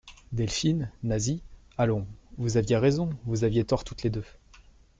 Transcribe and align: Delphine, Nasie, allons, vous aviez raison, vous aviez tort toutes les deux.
Delphine, 0.31 0.89
Nasie, 1.03 1.43
allons, 1.77 2.07
vous 2.39 2.57
aviez 2.57 2.75
raison, 2.77 3.11
vous 3.25 3.43
aviez 3.43 3.63
tort 3.65 3.83
toutes 3.83 4.01
les 4.01 4.09
deux. 4.09 4.25